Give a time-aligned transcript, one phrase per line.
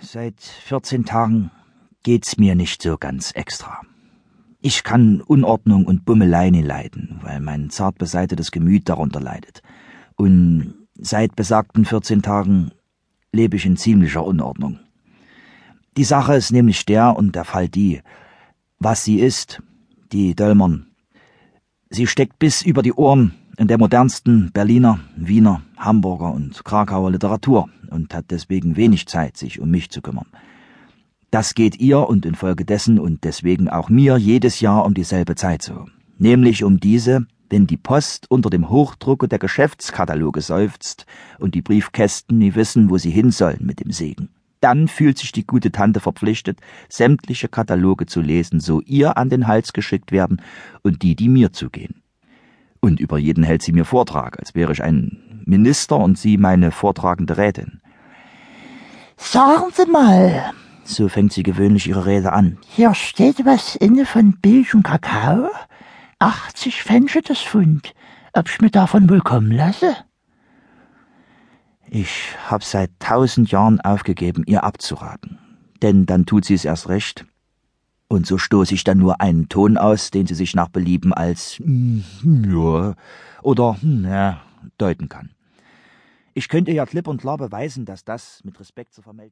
[0.00, 1.50] Seit 14 Tagen
[2.02, 3.82] geht's mir nicht so ganz extra.
[4.60, 9.62] Ich kann Unordnung und Bummelei nie leiden, weil mein zart beseitetes Gemüt darunter leidet.
[10.16, 12.70] Und seit besagten 14 Tagen
[13.32, 14.78] lebe ich in ziemlicher Unordnung.
[15.96, 18.00] Die Sache ist nämlich der und der Fall die,
[18.78, 19.62] was sie ist,
[20.12, 20.86] die Döllmern.
[21.90, 27.68] Sie steckt bis über die Ohren in der modernsten Berliner, Wiener, Hamburger und Krakauer Literatur
[27.90, 30.28] und hat deswegen wenig Zeit, sich um mich zu kümmern.
[31.32, 35.86] Das geht ihr und infolgedessen und deswegen auch mir jedes Jahr um dieselbe Zeit so.
[36.18, 41.04] Nämlich um diese, wenn die Post unter dem Hochdrucke der Geschäftskataloge seufzt
[41.40, 44.28] und die Briefkästen nie wissen, wo sie hin sollen mit dem Segen.
[44.60, 49.48] Dann fühlt sich die gute Tante verpflichtet, sämtliche Kataloge zu lesen, so ihr an den
[49.48, 50.42] Hals geschickt werden
[50.82, 52.02] und die, die mir zugehen
[52.80, 56.70] und über jeden hält sie mir Vortrag, als wäre ich ein Minister und sie meine
[56.70, 57.80] vortragende Rätin.
[59.16, 60.52] Sagen Sie mal,
[60.84, 62.58] so fängt sie gewöhnlich ihre Rede an.
[62.68, 65.50] Hier steht was inne von Bilch und Kakao.
[66.18, 67.94] 80 Pfennige das Pfund.
[68.32, 69.96] Ob ich mir davon wohl kommen lasse?
[71.90, 75.38] Ich hab seit tausend Jahren aufgegeben, ihr abzuraten.
[75.82, 77.26] Denn dann tut sie es erst recht
[78.08, 81.58] und so stoße ich dann nur einen Ton aus, den sie sich nach Belieben als
[81.58, 82.04] hm,
[82.50, 82.94] ja
[83.42, 84.40] oder hm, ja
[84.78, 85.30] deuten kann.
[86.34, 89.26] Ich könnte ja klipp und klar beweisen, dass das mit Respekt zu vermelden